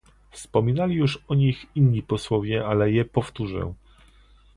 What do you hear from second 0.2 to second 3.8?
Wspominali już o nich inni posłowie, ale je powtórzę